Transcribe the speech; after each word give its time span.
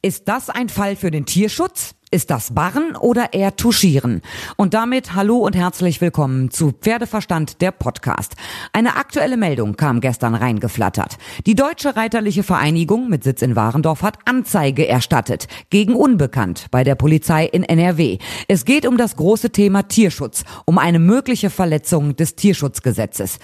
Ist 0.00 0.28
das 0.28 0.48
ein 0.48 0.68
Fall 0.68 0.94
für 0.94 1.10
den 1.10 1.26
Tierschutz? 1.26 1.96
Ist 2.12 2.30
das 2.30 2.54
Barren 2.54 2.94
oder 2.94 3.32
eher 3.32 3.56
Tuschieren? 3.56 4.22
Und 4.56 4.72
damit 4.72 5.16
hallo 5.16 5.38
und 5.38 5.56
herzlich 5.56 6.00
willkommen 6.00 6.52
zu 6.52 6.70
Pferdeverstand, 6.70 7.60
der 7.60 7.72
Podcast. 7.72 8.36
Eine 8.72 8.94
aktuelle 8.94 9.36
Meldung 9.36 9.74
kam 9.74 10.00
gestern 10.00 10.36
reingeflattert. 10.36 11.18
Die 11.46 11.56
Deutsche 11.56 11.96
Reiterliche 11.96 12.44
Vereinigung 12.44 13.08
mit 13.08 13.24
Sitz 13.24 13.42
in 13.42 13.56
Warendorf 13.56 14.02
hat 14.02 14.18
Anzeige 14.24 14.86
erstattet 14.86 15.48
gegen 15.68 15.96
Unbekannt 15.96 16.66
bei 16.70 16.84
der 16.84 16.94
Polizei 16.94 17.44
in 17.46 17.64
NRW. 17.64 18.18
Es 18.46 18.64
geht 18.64 18.86
um 18.86 18.98
das 18.98 19.16
große 19.16 19.50
Thema 19.50 19.88
Tierschutz, 19.88 20.44
um 20.64 20.78
eine 20.78 21.00
mögliche 21.00 21.50
Verletzung 21.50 22.14
des 22.14 22.36
Tierschutzgesetzes. 22.36 23.40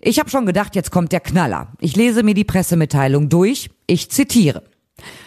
Ich 0.00 0.18
habe 0.18 0.30
schon 0.30 0.46
gedacht, 0.46 0.74
jetzt 0.74 0.90
kommt 0.90 1.12
der 1.12 1.20
Knaller. 1.20 1.74
Ich 1.80 1.96
lese 1.96 2.22
mir 2.22 2.32
die 2.32 2.44
Pressemitteilung 2.44 3.28
durch. 3.28 3.68
Ich 3.86 4.10
zitiere. 4.10 4.62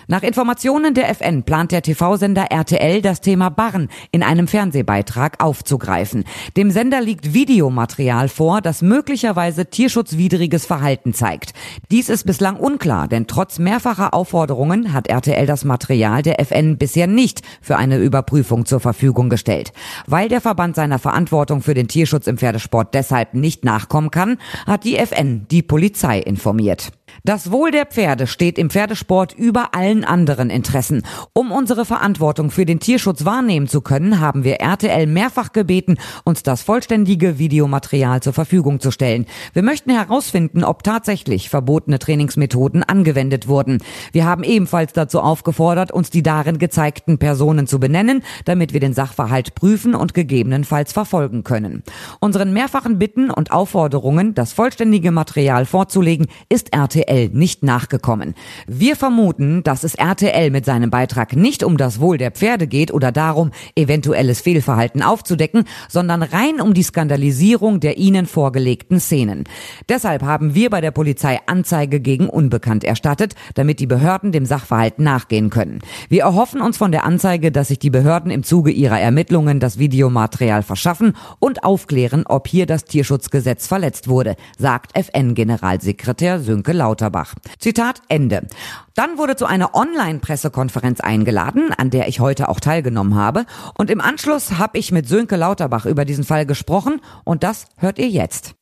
Nach 0.08 0.24
Informationen 0.24 0.94
der 0.94 1.10
FN 1.10 1.44
plant 1.44 1.72
der 1.72 1.82
TV-Sender 1.82 2.52
RTL 2.52 3.02
das 3.02 3.22
Thema 3.22 3.50
Barren 3.50 3.90
in 4.12 4.24
einem 4.24 4.48
Fernsehbeitrag 4.48 5.44
aufzugreifen. 5.44 6.24
Dem 6.58 6.72
Sender 6.72 7.02
liegt 7.02 7.34
Videomaterial 7.34 8.28
vor, 8.28 8.62
das 8.62 8.82
möglicherweise 8.82 9.68
tierschutzwidriges 9.68 10.66
Verhalten 10.66 11.14
zeigt. 11.14 11.54
Dies 11.92 12.10
ist 12.10 12.26
bislang 12.26 12.58
unklar, 12.58 13.08
denn 13.08 13.28
trotz 13.28 13.60
mehrfacher 13.60 14.14
Aufforderungen 14.14 14.94
hat 14.94 15.08
RTL 15.08 15.46
das 15.46 15.66
Material 15.66 16.24
der 16.24 16.40
FN 16.40 16.78
bisher 16.78 17.08
nicht 17.08 17.42
für 17.62 17.78
eine 17.78 17.98
Überprüfung 17.98 18.66
zur 18.66 18.80
Verfügung 18.80 19.30
gestellt. 19.30 19.72
Weil 20.08 20.30
der 20.30 20.42
Verband 20.42 20.76
seiner 20.76 21.00
Verantwortung 21.00 21.62
für 21.62 21.74
den 21.74 21.88
Tierschutz 21.88 22.28
im 22.28 22.38
Pferdesport 22.38 22.94
deshalb 22.94 23.34
nicht 23.34 23.64
nachkommen 23.66 24.12
kann, 24.12 24.38
hat 24.66 24.84
die 24.84 24.98
FN 24.98 25.48
die 25.50 25.62
Polizei 25.62 26.20
informiert. 26.20 26.92
Das 27.24 27.52
Wohl 27.52 27.70
der 27.70 27.86
Pferde 27.86 28.26
steht 28.26 28.58
im 28.58 28.70
Pferdesport 28.72 29.34
über 29.34 29.76
allen 29.76 30.04
anderen 30.04 30.50
Interessen. 30.50 31.04
Um 31.34 31.52
unsere 31.52 31.86
Verantwortung 31.86 32.50
für 32.50 32.66
den 32.66 32.80
Tierschutz 32.80 33.26
wahrnehmen 33.26 33.68
zu 33.68 33.82
können, 33.82 34.20
haben 34.20 34.44
wir 34.44 34.56
RTL 34.56 35.06
mehrfach 35.06 35.52
gebeten, 35.52 35.98
uns 36.24 36.42
das 36.42 36.64
vollständige 36.64 37.38
Videomaterial 37.38 38.22
zur 38.22 38.34
Verfügung 38.34 38.80
zu 38.80 38.90
stellen. 38.90 39.28
Wir 39.54 39.62
möchten 39.62 39.92
herausfinden, 39.92 40.64
ob 40.64 40.84
tatsächlich 40.84 41.50
verbotene 41.50 42.00
Trainingsmethoden 42.00 42.84
angewendet 42.84 43.48
wurden. 43.48 43.80
Wir 44.12 44.26
haben 44.26 44.44
ebenfalls 44.44 44.94
dazu 44.94 45.20
aufgefordert, 45.22 45.92
uns 45.92 46.10
die 46.10 46.24
darin 46.24 46.58
gezeigten 46.58 47.20
Personen 47.20 47.68
zu 47.68 47.80
benennen, 47.80 48.24
damit 48.46 48.74
wir 48.74 48.80
den 48.80 48.94
Sachverhalt 48.94 49.54
prüfen 49.54 49.94
und 49.94 50.14
gegebenenfalls 50.14 50.92
verfolgen 50.92 51.44
können. 51.44 51.84
Unseren 52.20 52.52
mehrfachen 52.52 52.98
Bitten 52.98 53.30
und 53.30 53.52
Aufforderungen, 53.52 54.34
das 54.34 54.54
vollständige 54.54 55.12
Material 55.12 55.66
vorzulegen, 55.66 56.28
ist 56.50 56.74
RTL 56.74 57.01
RTL 57.02 57.30
nicht 57.34 57.64
nachgekommen. 57.64 58.36
Wir 58.68 58.96
vermuten, 58.96 59.64
dass 59.64 59.84
es 59.84 59.96
RTL 59.96 60.52
mit 60.52 60.66
seinem 60.66 60.90
Beitrag 60.90 61.36
nicht 61.36 61.64
um 61.64 61.78
das 61.78 62.00
Wohl 62.00 62.18
der 62.18 62.32
Pferde 62.32 62.68
geht 62.68 62.94
oder 62.94 63.12
darum, 63.12 63.52
eventuelles 63.76 64.42
Fehlverhalten 64.42 65.02
aufzudecken, 65.02 65.66
sondern 65.90 66.24
rein 66.24 66.62
um 66.62 66.74
die 66.74 66.84
Skandalisierung 66.84 67.80
der 67.80 67.98
ihnen 67.98 68.26
vorgelegten 68.26 69.00
Szenen. 69.00 69.46
Deshalb 69.90 70.24
haben 70.24 70.56
wir 70.56 70.70
bei 70.70 70.82
der 70.82 70.92
Polizei 70.92 71.40
Anzeige 71.46 72.00
gegen 72.00 72.30
Unbekannt 72.30 72.84
erstattet, 72.84 73.36
damit 73.56 73.80
die 73.80 73.88
Behörden 73.88 74.32
dem 74.32 74.46
Sachverhalt 74.46 75.00
nachgehen 75.00 75.50
können. 75.50 75.80
Wir 76.10 76.24
erhoffen 76.24 76.62
uns 76.62 76.78
von 76.78 76.92
der 76.92 77.06
Anzeige, 77.06 77.52
dass 77.52 77.70
sich 77.70 77.80
die 77.80 77.90
Behörden 77.90 78.32
im 78.32 78.44
Zuge 78.44 78.72
ihrer 78.72 79.00
Ermittlungen 79.00 79.60
das 79.60 79.80
Videomaterial 79.80 80.64
verschaffen 80.64 81.14
und 81.40 81.64
aufklären, 81.64 82.24
ob 82.28 82.48
hier 82.48 82.66
das 82.66 82.86
Tierschutzgesetz 82.86 83.68
verletzt 83.68 84.08
wurde, 84.08 84.36
sagt 84.58 84.96
FN-Generalsekretär 84.96 86.40
Sönke 86.40 86.74
Lauter. 86.74 86.91
Lauterbach. 86.92 87.36
Zitat 87.58 88.02
Ende. 88.10 88.48
Dann 88.96 89.18
wurde 89.18 89.38
zu 89.38 89.46
einer 89.46 89.74
Online-Pressekonferenz 89.74 91.00
eingeladen, 91.00 91.72
an 91.78 91.90
der 91.90 92.10
ich 92.10 92.20
heute 92.20 92.50
auch 92.50 92.60
teilgenommen 92.60 93.16
habe. 93.16 93.46
Und 93.78 93.90
im 93.90 94.02
Anschluss 94.02 94.58
habe 94.58 94.78
ich 94.78 94.92
mit 94.92 95.08
Sönke 95.08 95.38
Lauterbach 95.38 95.86
über 95.86 96.04
diesen 96.04 96.26
Fall 96.26 96.46
gesprochen 96.46 97.00
und 97.24 97.44
das 97.44 97.68
hört 97.78 97.98
ihr 97.98 98.10
jetzt. 98.10 98.56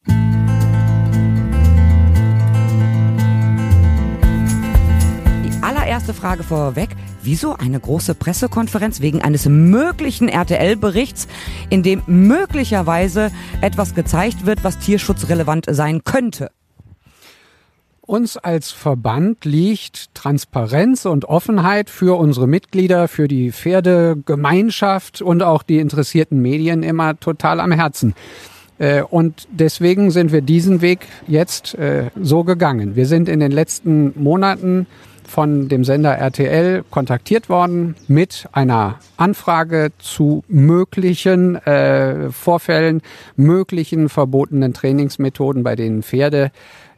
Die 5.43 5.63
allererste 5.63 6.13
Frage 6.13 6.43
vorweg. 6.43 6.89
Wieso 7.23 7.55
eine 7.55 7.79
große 7.79 8.13
Pressekonferenz 8.13 9.01
wegen 9.01 9.23
eines 9.23 9.45
möglichen 9.45 10.29
RTL-Berichts, 10.29 11.27
in 11.69 11.81
dem 11.81 12.03
möglicherweise 12.05 13.31
etwas 13.61 13.95
gezeigt 13.95 14.45
wird, 14.45 14.63
was 14.63 14.77
tierschutzrelevant 14.77 15.65
sein 15.67 16.03
könnte? 16.03 16.51
Uns 18.09 18.37
als 18.37 18.71
Verband 18.71 19.45
liegt 19.45 20.15
Transparenz 20.15 21.05
und 21.05 21.25
Offenheit 21.25 21.91
für 21.91 22.17
unsere 22.17 22.47
Mitglieder, 22.47 23.07
für 23.07 23.27
die 23.27 23.51
Pferdegemeinschaft 23.51 25.21
und 25.21 25.43
auch 25.43 25.61
die 25.61 25.77
interessierten 25.77 26.41
Medien 26.41 26.81
immer 26.81 27.19
total 27.19 27.59
am 27.59 27.71
Herzen. 27.71 28.15
Äh, 28.79 29.03
und 29.03 29.47
deswegen 29.51 30.09
sind 30.09 30.31
wir 30.31 30.41
diesen 30.41 30.81
Weg 30.81 31.05
jetzt 31.27 31.75
äh, 31.75 32.09
so 32.19 32.43
gegangen. 32.43 32.95
Wir 32.95 33.05
sind 33.05 33.29
in 33.29 33.39
den 33.41 33.51
letzten 33.51 34.19
Monaten 34.19 34.87
von 35.27 35.69
dem 35.69 35.83
Sender 35.83 36.15
RTL 36.17 36.83
kontaktiert 36.89 37.47
worden 37.47 37.95
mit 38.07 38.47
einer 38.51 38.97
Anfrage 39.17 39.91
zu 39.99 40.43
möglichen 40.47 41.57
äh, 41.57 42.31
Vorfällen, 42.31 43.03
möglichen 43.35 44.09
verbotenen 44.09 44.73
Trainingsmethoden, 44.73 45.61
bei 45.61 45.75
denen 45.75 46.01
Pferde 46.01 46.49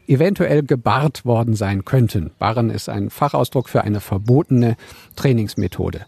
eventuell 0.07 0.63
gebarrt 0.63 1.25
worden 1.25 1.55
sein 1.55 1.85
könnten. 1.85 2.31
Barren 2.39 2.69
ist 2.69 2.89
ein 2.89 3.09
Fachausdruck 3.09 3.69
für 3.69 3.83
eine 3.83 3.99
verbotene 3.99 4.75
Trainingsmethode. 5.15 6.01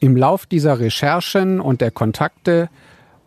Im 0.00 0.16
Lauf 0.16 0.46
dieser 0.46 0.80
Recherchen 0.80 1.60
und 1.60 1.80
der 1.80 1.90
Kontakte 1.90 2.70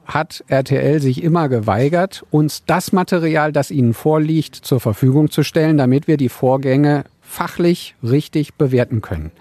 hat 0.06 0.44
RTL 0.48 1.00
sich 1.02 1.24
immer 1.24 1.48
geweigert, 1.50 2.26
uns 2.32 2.66
das 2.66 2.92
Material, 2.92 3.52
das 3.52 3.72
ihnen 3.72 3.94
vorliegt, 3.94 4.56
zur 4.56 4.80
Verfügung 4.80 5.30
zu 5.30 5.44
stellen, 5.44 5.78
damit 5.78 6.08
wir 6.08 6.18
die 6.18 6.30
Vorgänge 6.30 7.06
fachlich 7.22 7.96
richtig 8.04 8.56
bewerten 8.56 9.02
können. 9.02 9.32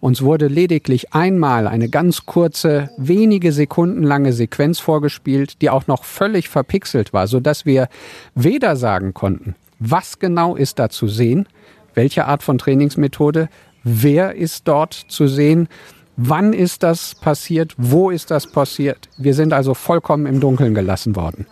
Uns 0.00 0.22
wurde 0.22 0.46
lediglich 0.46 1.12
einmal 1.12 1.66
eine 1.66 1.88
ganz 1.88 2.24
kurze, 2.24 2.90
wenige 2.96 3.52
Sekunden 3.52 4.02
lange 4.02 4.32
Sequenz 4.32 4.78
vorgespielt, 4.78 5.60
die 5.60 5.70
auch 5.70 5.88
noch 5.88 6.04
völlig 6.04 6.48
verpixelt 6.48 7.12
war, 7.12 7.26
so 7.26 7.40
dass 7.40 7.66
wir 7.66 7.88
weder 8.34 8.76
sagen 8.76 9.12
konnten, 9.12 9.56
was 9.78 10.18
genau 10.18 10.56
ist 10.56 10.78
da 10.78 10.88
zu 10.88 11.08
sehen? 11.08 11.48
Welche 11.94 12.26
Art 12.26 12.42
von 12.42 12.58
Trainingsmethode? 12.58 13.48
Wer 13.84 14.34
ist 14.34 14.68
dort 14.68 14.92
zu 14.92 15.26
sehen? 15.26 15.68
Wann 16.16 16.52
ist 16.52 16.82
das 16.82 17.14
passiert? 17.14 17.74
Wo 17.76 18.10
ist 18.10 18.30
das 18.30 18.50
passiert? 18.50 19.08
Wir 19.16 19.34
sind 19.34 19.52
also 19.52 19.74
vollkommen 19.74 20.26
im 20.26 20.40
Dunkeln 20.40 20.74
gelassen 20.74 21.14
worden. 21.14 21.46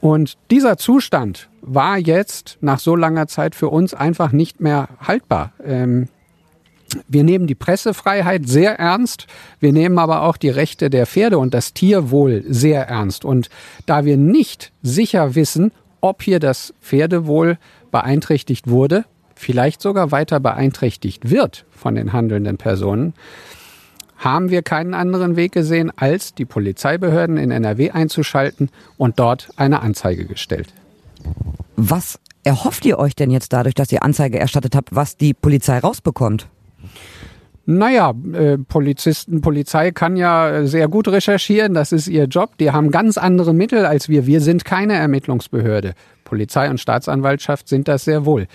Und 0.00 0.36
dieser 0.50 0.76
Zustand 0.76 1.48
war 1.62 1.96
jetzt 1.96 2.58
nach 2.60 2.78
so 2.78 2.96
langer 2.96 3.28
Zeit 3.28 3.54
für 3.54 3.68
uns 3.68 3.94
einfach 3.94 4.32
nicht 4.32 4.60
mehr 4.60 4.88
haltbar. 5.00 5.52
Ähm, 5.64 6.08
wir 7.08 7.24
nehmen 7.24 7.46
die 7.46 7.54
Pressefreiheit 7.54 8.48
sehr 8.48 8.78
ernst. 8.78 9.26
Wir 9.60 9.72
nehmen 9.72 9.98
aber 9.98 10.22
auch 10.22 10.36
die 10.36 10.48
Rechte 10.48 10.90
der 10.90 11.06
Pferde 11.06 11.38
und 11.38 11.54
das 11.54 11.72
Tierwohl 11.72 12.44
sehr 12.48 12.88
ernst. 12.88 13.24
Und 13.24 13.48
da 13.86 14.04
wir 14.04 14.16
nicht 14.16 14.72
sicher 14.82 15.34
wissen, 15.34 15.72
ob 16.00 16.22
hier 16.22 16.40
das 16.40 16.74
Pferdewohl 16.80 17.58
beeinträchtigt 17.90 18.68
wurde, 18.68 19.04
vielleicht 19.34 19.82
sogar 19.82 20.10
weiter 20.10 20.40
beeinträchtigt 20.40 21.30
wird 21.30 21.64
von 21.70 21.94
den 21.94 22.12
handelnden 22.12 22.56
Personen, 22.56 23.14
haben 24.16 24.50
wir 24.50 24.62
keinen 24.62 24.94
anderen 24.94 25.36
Weg 25.36 25.52
gesehen, 25.52 25.92
als 25.94 26.34
die 26.34 26.46
Polizeibehörden 26.46 27.36
in 27.36 27.50
NRW 27.50 27.90
einzuschalten 27.90 28.70
und 28.96 29.18
dort 29.18 29.50
eine 29.56 29.80
Anzeige 29.80 30.24
gestellt. 30.24 30.72
Was 31.76 32.18
erhofft 32.44 32.84
ihr 32.86 32.98
euch 32.98 33.14
denn 33.14 33.30
jetzt 33.30 33.52
dadurch, 33.52 33.74
dass 33.74 33.92
ihr 33.92 34.02
Anzeige 34.02 34.38
erstattet 34.38 34.74
habt, 34.74 34.94
was 34.94 35.16
die 35.16 35.34
Polizei 35.34 35.78
rausbekommt? 35.78 36.48
Naja, 37.68 38.14
äh, 38.32 38.58
Polizisten, 38.58 39.40
Polizei 39.40 39.90
kann 39.90 40.16
ja 40.16 40.66
sehr 40.66 40.86
gut 40.86 41.08
recherchieren, 41.08 41.74
das 41.74 41.90
ist 41.90 42.06
ihr 42.06 42.26
Job. 42.26 42.56
Die 42.58 42.70
haben 42.70 42.92
ganz 42.92 43.18
andere 43.18 43.52
Mittel 43.52 43.84
als 43.84 44.08
wir. 44.08 44.24
Wir 44.24 44.40
sind 44.40 44.64
keine 44.64 44.94
Ermittlungsbehörde. 44.94 45.94
Polizei 46.22 46.70
und 46.70 46.78
Staatsanwaltschaft 46.78 47.68
sind 47.68 47.88
das 47.88 48.04
sehr 48.04 48.24
wohl. 48.24 48.46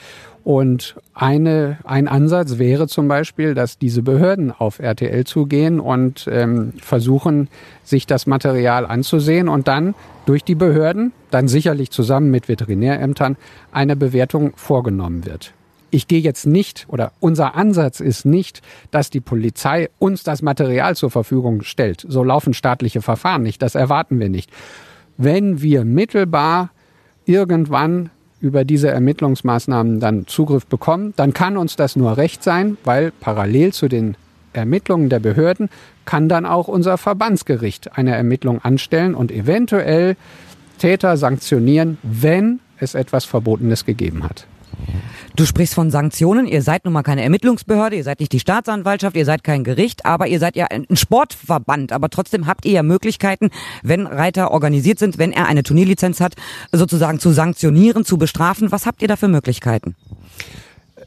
Und 0.46 0.96
eine, 1.14 1.78
ein 1.84 2.08
Ansatz 2.08 2.58
wäre 2.58 2.88
zum 2.88 3.10
Beispiel, 3.10 3.54
dass 3.54 3.78
diese 3.78 4.02
Behörden 4.02 4.52
auf 4.52 4.80
RTL 4.80 5.26
zugehen 5.26 5.82
und 5.82 6.28
ähm, 6.32 6.74
versuchen, 6.82 7.50
sich 7.84 8.08
das 8.08 8.28
Material 8.28 8.86
anzusehen 8.86 9.50
und 9.50 9.68
dann 9.68 9.94
durch 10.26 10.46
die 10.46 10.56
Behörden, 10.56 11.12
dann 11.32 11.50
sicherlich 11.50 11.92
zusammen 11.92 12.32
mit 12.32 12.48
Veterinärämtern, 12.48 13.36
eine 13.74 13.98
Bewertung 13.98 14.54
vorgenommen 14.56 15.26
wird 15.26 15.54
ich 15.92 16.08
gehe 16.08 16.22
jetzt 16.22 16.48
nicht 16.48 16.88
oder 16.90 17.12
unser 17.20 17.56
Ansatz 17.56 18.00
ist 18.00 18.26
nicht, 18.26 18.62
dass 18.90 19.10
die 19.10 19.20
Polizei 19.20 19.90
uns 20.00 20.24
das 20.24 20.42
Material 20.42 20.96
zur 20.96 21.12
Verfügung 21.12 21.62
stellt. 21.62 22.06
So 22.08 22.24
laufen 22.24 22.54
staatliche 22.54 23.02
Verfahren 23.02 23.44
nicht. 23.44 23.62
Das 23.62 23.76
erwarten 23.76 24.20
wir 24.20 24.30
nicht. 24.30 24.50
Wenn 25.18 25.62
wir 25.62 25.86
mittelbar 25.86 26.72
irgendwann 27.26 28.10
über 28.40 28.66
diese 28.66 28.90
Ermittlungsmaßnahmen 28.90 30.00
dann 30.00 30.26
Zugriff 30.26 30.66
bekommen, 30.66 31.14
dann 31.16 31.34
kann 31.34 31.58
uns 31.58 31.76
das 31.76 31.96
nur 31.96 32.18
recht 32.18 32.42
sein, 32.42 32.78
weil 32.84 33.12
parallel 33.12 33.72
zu 33.74 33.88
den 33.88 34.16
Ermittlungen 34.54 35.10
der 35.10 35.20
Behörden 35.20 35.70
kann 36.06 36.28
dann 36.28 36.46
auch 36.46 36.68
unser 36.68 36.98
Verbandsgericht 36.98 37.98
eine 37.98 38.16
Ermittlung 38.16 38.60
anstellen 38.62 39.14
und 39.14 39.32
eventuell 39.32 40.16
Täter 40.80 41.16
sanktionieren, 41.18 42.00
wenn 42.02 42.60
es 42.80 42.96
etwas 42.96 43.26
Verbotenes 43.26 43.86
gegeben 43.86 44.24
hat. 44.24 44.48
Du 45.36 45.46
sprichst 45.46 45.74
von 45.74 45.92
Sanktionen. 45.92 46.46
Ihr 46.46 46.62
seid 46.62 46.86
nun 46.86 46.94
mal 46.94 47.04
keine 47.04 47.24
Ermittlungsbehörde, 47.24 47.96
ihr 47.96 48.04
seid 48.04 48.20
nicht 48.20 48.32
die 48.34 48.40
Staatsanwaltschaft, 48.40 49.16
ihr 49.16 49.26
seid 49.26 49.44
kein 49.44 49.64
Gericht, 49.64 50.06
aber 50.06 50.28
ihr 50.28 50.40
seid 50.40 50.56
ja 50.56 50.68
ein 50.68 50.86
Sportverband. 50.92 51.94
Aber 51.94 52.10
trotzdem 52.10 52.48
habt 52.48 52.66
ihr 52.66 52.74
ja 52.74 52.84
Möglichkeiten, 52.84 53.50
wenn 53.84 54.08
Reiter 54.08 54.52
organisiert 54.52 55.00
sind, 55.00 55.18
wenn 55.18 55.32
er 55.32 55.48
eine 55.48 55.64
Turnierlizenz 55.64 56.20
hat, 56.20 56.36
sozusagen 56.72 57.20
zu 57.20 57.32
sanktionieren, 57.32 58.06
zu 58.06 58.18
bestrafen. 58.18 58.72
Was 58.72 58.86
habt 58.86 59.02
ihr 59.02 59.08
da 59.08 59.16
für 59.16 59.28
Möglichkeiten? 59.28 59.96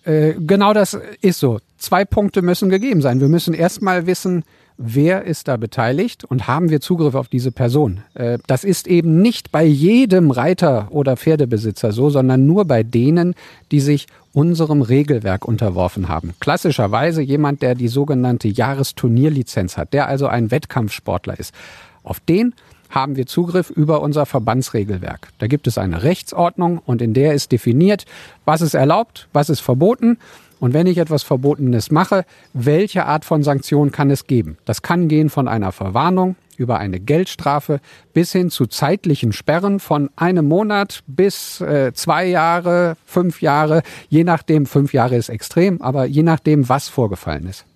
Äh, 0.05 0.35
genau 0.39 0.73
das 0.73 0.99
ist 1.21 1.39
so. 1.39 1.61
Zwei 1.79 2.05
Punkte 2.05 2.43
müssen 2.43 2.71
gegeben 2.71 3.03
sein. 3.03 3.21
Wir 3.21 3.29
müssen 3.29 3.55
erstmal 3.55 4.07
wissen, 4.07 4.45
wer 4.77 5.25
ist 5.25 5.49
da 5.49 5.57
beteiligt 5.57 6.25
und 6.25 6.47
haben 6.47 6.71
wir 6.71 6.81
Zugriff 6.81 7.15
auf 7.15 7.29
diese 7.29 7.53
Person. 7.53 8.03
Äh, 8.15 8.39
das 8.47 8.65
ist 8.65 8.87
eben 8.87 9.23
nicht 9.23 9.53
bei 9.53 9.65
jedem 9.65 10.31
Reiter 10.31 10.89
oder 10.91 11.17
Pferdebesitzer 11.17 11.93
so, 11.93 12.11
sondern 12.11 12.47
nur 12.47 12.65
bei 12.65 12.83
denen, 12.83 13.35
die 13.71 13.81
sich 13.81 14.07
unserem 14.33 14.83
Regelwerk 14.83 15.47
unterworfen 15.47 16.09
haben. 16.09 16.35
Klassischerweise 16.41 17.23
jemand, 17.23 17.63
der 17.63 17.75
die 17.75 17.89
sogenannte 17.89 18.49
Jahresturnierlizenz 18.49 19.77
hat, 19.77 19.93
der 19.93 20.09
also 20.09 20.27
ein 20.27 20.51
Wettkampfsportler 20.51 21.39
ist. 21.39 21.55
Auf 22.03 22.19
den 22.21 22.55
haben 22.91 23.17
wir 23.17 23.27
Zugriff 23.27 23.71
über 23.71 24.03
unser 24.03 24.27
Verbandsregelwerk. 24.27 25.29
Da 25.39 25.47
gibt 25.47 25.67
es 25.67 25.79
eine 25.79 26.03
Rechtsordnung 26.03 26.79
und 26.79 27.03
in 27.03 27.15
der 27.15 27.35
ist 27.35 27.51
definiert, 27.51 28.07
was 28.45 28.61
ist 28.61 28.75
erlaubt, 28.75 29.29
was 29.33 29.51
ist 29.51 29.61
verboten 29.61 30.19
und 30.65 30.73
wenn 30.73 30.87
ich 30.87 30.97
etwas 30.97 31.23
Verbotenes 31.25 31.91
mache, 31.91 32.25
welche 32.55 33.05
Art 33.05 33.27
von 33.27 33.43
Sanktion 33.43 33.93
kann 33.93 34.11
es 34.11 34.27
geben? 34.27 34.57
Das 34.65 34.81
kann 34.81 35.09
gehen 35.09 35.29
von 35.29 35.47
einer 35.47 35.73
Verwarnung 35.73 36.37
über 36.57 36.79
eine 36.79 37.01
Geldstrafe 37.01 37.81
bis 38.15 38.33
hin 38.33 38.49
zu 38.49 38.65
zeitlichen 38.65 39.35
Sperren 39.35 39.79
von 39.79 40.09
einem 40.17 40.49
Monat 40.49 41.03
bis 41.07 41.61
äh, 41.61 41.93
zwei 41.93 42.25
Jahre, 42.25 42.97
fünf 43.05 43.43
Jahre, 43.43 43.83
je 44.09 44.25
nachdem, 44.25 44.65
fünf 44.65 44.95
Jahre 44.95 45.17
ist 45.17 45.29
extrem, 45.29 45.83
aber 45.83 46.07
je 46.07 46.23
nachdem, 46.23 46.67
was 46.67 46.89
vorgefallen 46.89 47.47
ist. 47.47 47.67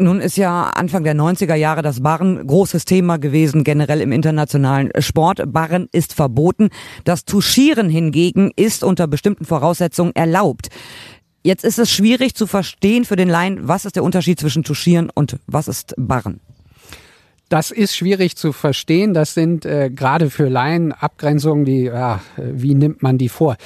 Nun 0.00 0.20
ist 0.20 0.36
ja 0.36 0.64
Anfang 0.64 1.02
der 1.02 1.16
90er 1.16 1.56
Jahre 1.56 1.82
das 1.82 2.02
Barren 2.02 2.46
großes 2.46 2.84
Thema 2.84 3.16
gewesen, 3.18 3.64
generell 3.64 4.00
im 4.00 4.12
internationalen 4.12 4.90
Sport. 5.00 5.42
Barren 5.52 5.88
ist 5.90 6.14
verboten. 6.14 6.68
Das 7.02 7.24
Touchieren 7.24 7.88
hingegen 7.88 8.52
ist 8.54 8.84
unter 8.84 9.08
bestimmten 9.08 9.44
Voraussetzungen 9.44 10.14
erlaubt. 10.14 10.68
Jetzt 11.42 11.64
ist 11.64 11.78
es 11.78 11.90
schwierig 11.90 12.34
zu 12.34 12.46
verstehen 12.46 13.04
für 13.04 13.16
den 13.16 13.28
Laien, 13.28 13.68
was 13.68 13.84
ist 13.84 13.96
der 13.96 14.04
Unterschied 14.04 14.40
zwischen 14.40 14.64
Touchieren 14.64 15.10
und 15.10 15.38
was 15.46 15.68
ist 15.68 15.94
Barren? 15.96 16.40
Das 17.48 17.70
ist 17.70 17.96
schwierig 17.96 18.36
zu 18.36 18.52
verstehen. 18.52 19.14
Das 19.14 19.32
sind 19.34 19.64
äh, 19.64 19.88
gerade 19.90 20.28
für 20.28 20.48
Laien 20.48 20.92
Abgrenzungen, 20.92 21.64
die, 21.64 21.84
ja, 21.84 22.20
wie 22.36 22.74
nimmt 22.74 23.02
man 23.02 23.16
die 23.16 23.30
vor? 23.30 23.56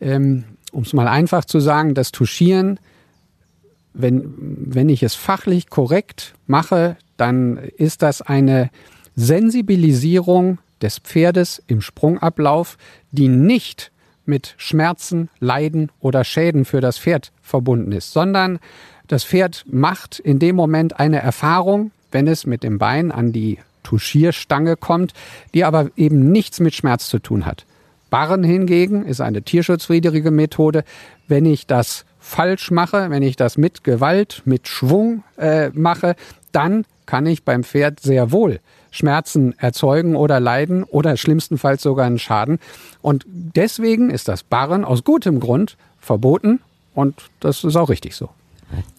Ähm, 0.00 0.44
um 0.72 0.82
es 0.82 0.92
mal 0.92 1.08
einfach 1.08 1.44
zu 1.44 1.60
sagen, 1.60 1.94
das 1.94 2.12
Touchieren, 2.12 2.80
wenn, 3.92 4.32
wenn 4.36 4.88
ich 4.88 5.02
es 5.02 5.14
fachlich 5.14 5.68
korrekt 5.68 6.34
mache, 6.46 6.96
dann 7.16 7.58
ist 7.58 8.02
das 8.02 8.22
eine 8.22 8.70
Sensibilisierung 9.16 10.58
des 10.80 10.98
Pferdes 10.98 11.62
im 11.66 11.80
Sprungablauf, 11.80 12.78
die 13.10 13.28
nicht 13.28 13.90
mit 14.28 14.54
Schmerzen, 14.56 15.28
Leiden 15.40 15.90
oder 16.00 16.24
Schäden 16.24 16.64
für 16.64 16.80
das 16.80 16.98
Pferd 16.98 17.32
verbunden 17.42 17.92
ist, 17.92 18.12
sondern 18.12 18.58
das 19.08 19.24
Pferd 19.24 19.64
macht 19.66 20.18
in 20.18 20.38
dem 20.38 20.54
Moment 20.54 21.00
eine 21.00 21.20
Erfahrung, 21.20 21.90
wenn 22.12 22.28
es 22.28 22.46
mit 22.46 22.62
dem 22.62 22.78
Bein 22.78 23.10
an 23.10 23.32
die 23.32 23.58
Touchierstange 23.82 24.76
kommt, 24.76 25.14
die 25.54 25.64
aber 25.64 25.90
eben 25.96 26.30
nichts 26.30 26.60
mit 26.60 26.74
Schmerz 26.74 27.08
zu 27.08 27.18
tun 27.18 27.46
hat. 27.46 27.64
Barren 28.10 28.44
hingegen 28.44 29.06
ist 29.06 29.20
eine 29.20 29.42
tierschutzwidrige 29.42 30.30
Methode. 30.30 30.84
Wenn 31.26 31.44
ich 31.46 31.66
das 31.66 32.04
falsch 32.20 32.70
mache, 32.70 33.10
wenn 33.10 33.22
ich 33.22 33.36
das 33.36 33.56
mit 33.56 33.84
Gewalt, 33.84 34.42
mit 34.44 34.68
Schwung 34.68 35.24
äh, 35.38 35.70
mache, 35.70 36.16
dann 36.52 36.84
kann 37.06 37.26
ich 37.26 37.44
beim 37.44 37.64
Pferd 37.64 38.00
sehr 38.00 38.32
wohl 38.32 38.60
Schmerzen 38.98 39.54
erzeugen 39.58 40.16
oder 40.16 40.40
leiden 40.40 40.82
oder 40.82 41.16
schlimmstenfalls 41.16 41.82
sogar 41.82 42.06
einen 42.06 42.18
Schaden. 42.18 42.58
Und 43.00 43.24
deswegen 43.28 44.10
ist 44.10 44.28
das 44.28 44.42
Barren 44.42 44.84
aus 44.84 45.04
gutem 45.04 45.38
Grund 45.38 45.76
verboten 46.00 46.60
und 46.94 47.14
das 47.40 47.62
ist 47.64 47.76
auch 47.76 47.88
richtig 47.88 48.16
so. 48.16 48.28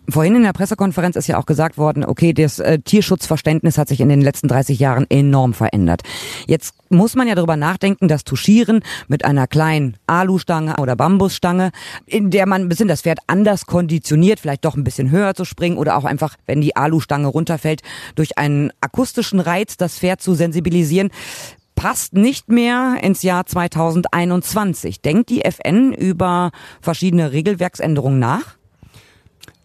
Vorhin 0.09 0.35
in 0.35 0.43
der 0.43 0.53
Pressekonferenz 0.53 1.15
ist 1.15 1.27
ja 1.27 1.37
auch 1.37 1.45
gesagt 1.45 1.77
worden, 1.77 2.03
okay, 2.03 2.33
das 2.33 2.57
äh, 2.57 2.79
Tierschutzverständnis 2.79 3.77
hat 3.77 3.87
sich 3.87 4.01
in 4.01 4.09
den 4.09 4.21
letzten 4.21 4.47
30 4.47 4.79
Jahren 4.79 5.05
enorm 5.09 5.53
verändert. 5.53 6.01
Jetzt 6.47 6.73
muss 6.89 7.15
man 7.15 7.27
ja 7.27 7.35
darüber 7.35 7.55
nachdenken, 7.55 8.07
das 8.07 8.23
Tuschieren 8.23 8.81
mit 9.07 9.23
einer 9.23 9.45
kleinen 9.45 9.97
Alustange 10.07 10.77
oder 10.77 10.95
Bambusstange, 10.95 11.69
in 12.07 12.31
der 12.31 12.47
man 12.47 12.63
ein 12.63 12.69
bisschen 12.69 12.87
das 12.87 13.01
Pferd 13.01 13.19
anders 13.27 13.67
konditioniert, 13.67 14.39
vielleicht 14.39 14.65
doch 14.65 14.75
ein 14.75 14.83
bisschen 14.83 15.11
höher 15.11 15.35
zu 15.35 15.45
springen 15.45 15.77
oder 15.77 15.95
auch 15.95 16.05
einfach, 16.05 16.35
wenn 16.47 16.61
die 16.61 16.75
Alustange 16.75 17.27
runterfällt, 17.27 17.81
durch 18.15 18.39
einen 18.39 18.71
akustischen 18.81 19.39
Reiz 19.39 19.77
das 19.77 19.99
Pferd 19.99 20.21
zu 20.21 20.33
sensibilisieren 20.33 21.11
passt 21.75 22.13
nicht 22.13 22.49
mehr 22.49 22.97
ins 23.01 23.21
Jahr 23.21 23.45
2021. 23.45 25.01
Denkt 25.01 25.29
die 25.29 25.45
FN 25.45 25.93
über 25.93 26.51
verschiedene 26.81 27.31
Regelwerksänderungen 27.31 28.19
nach? 28.19 28.58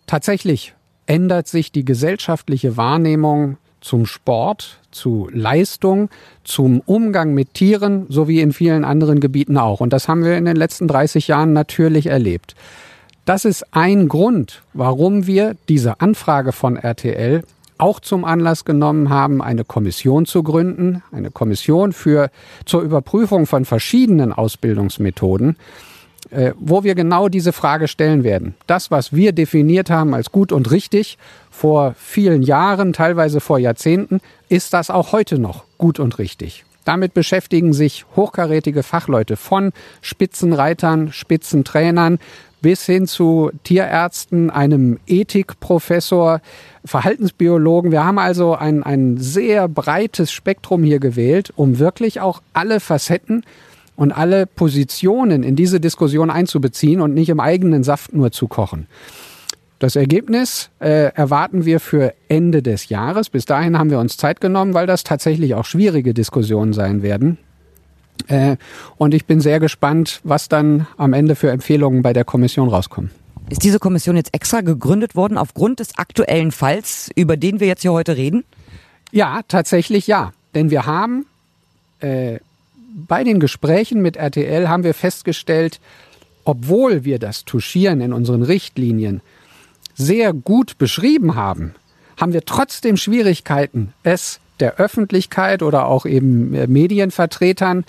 Tatsächlich 0.06 0.74
ändert 1.06 1.48
sich 1.48 1.72
die 1.72 1.84
gesellschaftliche 1.84 2.76
Wahrnehmung 2.76 3.58
zum 3.80 4.06
Sport, 4.06 4.80
zu 4.90 5.28
Leistung, 5.32 6.08
zum 6.42 6.80
Umgang 6.80 7.34
mit 7.34 7.52
Tieren, 7.52 8.06
sowie 8.08 8.40
in 8.40 8.52
vielen 8.52 8.84
anderen 8.84 9.20
Gebieten 9.20 9.58
auch. 9.58 9.80
Und 9.80 9.92
das 9.92 10.08
haben 10.08 10.24
wir 10.24 10.38
in 10.38 10.46
den 10.46 10.56
letzten 10.56 10.88
30 10.88 11.28
Jahren 11.28 11.52
natürlich 11.52 12.06
erlebt. 12.06 12.54
Das 13.26 13.44
ist 13.44 13.74
ein 13.74 14.08
Grund, 14.08 14.62
warum 14.72 15.26
wir 15.26 15.54
diese 15.68 16.00
Anfrage 16.00 16.52
von 16.52 16.76
RTL 16.76 17.42
auch 17.76 18.00
zum 18.00 18.24
Anlass 18.24 18.64
genommen 18.64 19.10
haben, 19.10 19.42
eine 19.42 19.64
Kommission 19.64 20.26
zu 20.26 20.42
gründen, 20.42 21.02
eine 21.12 21.30
Kommission 21.30 21.92
für 21.92 22.30
zur 22.64 22.82
Überprüfung 22.82 23.46
von 23.46 23.64
verschiedenen 23.64 24.32
Ausbildungsmethoden 24.32 25.56
äh, 26.30 26.52
wo 26.58 26.84
wir 26.84 26.94
genau 26.94 27.28
diese 27.28 27.52
Frage 27.52 27.88
stellen 27.88 28.24
werden. 28.24 28.54
Das, 28.66 28.90
was 28.90 29.12
wir 29.12 29.32
definiert 29.32 29.90
haben 29.90 30.14
als 30.14 30.32
gut 30.32 30.52
und 30.52 30.70
richtig 30.70 31.18
vor 31.50 31.94
vielen 31.98 32.42
Jahren, 32.42 32.92
teilweise 32.92 33.40
vor 33.40 33.58
Jahrzehnten, 33.58 34.20
ist 34.48 34.72
das 34.72 34.90
auch 34.90 35.12
heute 35.12 35.38
noch 35.38 35.64
gut 35.78 35.98
und 35.98 36.18
richtig. 36.18 36.64
Damit 36.84 37.14
beschäftigen 37.14 37.72
sich 37.72 38.04
hochkarätige 38.14 38.82
Fachleute 38.82 39.36
von 39.36 39.72
Spitzenreitern, 40.02 41.12
Spitzentrainern 41.12 42.18
bis 42.60 42.86
hin 42.86 43.06
zu 43.06 43.50
Tierärzten, 43.62 44.50
einem 44.50 44.98
Ethikprofessor, 45.06 46.40
Verhaltensbiologen. 46.84 47.90
Wir 47.90 48.04
haben 48.04 48.18
also 48.18 48.54
ein, 48.54 48.82
ein 48.82 49.18
sehr 49.18 49.68
breites 49.68 50.32
Spektrum 50.32 50.82
hier 50.82 50.98
gewählt, 50.98 51.52
um 51.56 51.78
wirklich 51.78 52.20
auch 52.20 52.40
alle 52.54 52.80
Facetten 52.80 53.44
und 53.96 54.12
alle 54.12 54.46
Positionen 54.46 55.42
in 55.42 55.56
diese 55.56 55.80
Diskussion 55.80 56.30
einzubeziehen 56.30 57.00
und 57.00 57.14
nicht 57.14 57.28
im 57.28 57.40
eigenen 57.40 57.84
Saft 57.84 58.12
nur 58.12 58.32
zu 58.32 58.48
kochen. 58.48 58.86
Das 59.78 59.96
Ergebnis 59.96 60.70
äh, 60.80 61.12
erwarten 61.14 61.64
wir 61.64 61.80
für 61.80 62.14
Ende 62.28 62.62
des 62.62 62.88
Jahres. 62.88 63.28
Bis 63.28 63.44
dahin 63.44 63.78
haben 63.78 63.90
wir 63.90 63.98
uns 63.98 64.16
Zeit 64.16 64.40
genommen, 64.40 64.72
weil 64.72 64.86
das 64.86 65.04
tatsächlich 65.04 65.54
auch 65.54 65.64
schwierige 65.64 66.14
Diskussionen 66.14 66.72
sein 66.72 67.02
werden. 67.02 67.38
Äh, 68.28 68.56
und 68.96 69.14
ich 69.14 69.26
bin 69.26 69.40
sehr 69.40 69.60
gespannt, 69.60 70.20
was 70.24 70.48
dann 70.48 70.86
am 70.96 71.12
Ende 71.12 71.34
für 71.34 71.50
Empfehlungen 71.50 72.02
bei 72.02 72.12
der 72.12 72.24
Kommission 72.24 72.68
rauskommen. 72.68 73.10
Ist 73.50 73.62
diese 73.62 73.78
Kommission 73.78 74.16
jetzt 74.16 74.32
extra 74.32 74.62
gegründet 74.62 75.16
worden 75.16 75.36
aufgrund 75.36 75.80
des 75.80 75.98
aktuellen 75.98 76.50
Falls, 76.50 77.10
über 77.14 77.36
den 77.36 77.60
wir 77.60 77.66
jetzt 77.66 77.82
hier 77.82 77.92
heute 77.92 78.16
reden? 78.16 78.44
Ja, 79.10 79.40
tatsächlich 79.48 80.06
ja. 80.06 80.32
Denn 80.54 80.70
wir 80.70 80.86
haben 80.86 81.26
äh, 82.00 82.38
bei 82.94 83.24
den 83.24 83.40
Gesprächen 83.40 84.00
mit 84.00 84.16
RTL 84.16 84.68
haben 84.68 84.84
wir 84.84 84.94
festgestellt, 84.94 85.80
obwohl 86.44 87.04
wir 87.04 87.18
das 87.18 87.44
Tuschieren 87.44 88.00
in 88.00 88.12
unseren 88.12 88.42
Richtlinien 88.42 89.20
sehr 89.94 90.32
gut 90.32 90.78
beschrieben 90.78 91.34
haben, 91.34 91.74
haben 92.20 92.32
wir 92.32 92.44
trotzdem 92.44 92.96
Schwierigkeiten, 92.96 93.92
es 94.04 94.40
der 94.60 94.76
Öffentlichkeit 94.76 95.62
oder 95.62 95.86
auch 95.86 96.06
eben 96.06 96.54
äh, 96.54 96.68
Medienvertretern 96.68 97.84